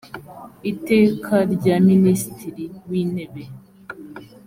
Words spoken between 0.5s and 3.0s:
iteka rya minisitiri w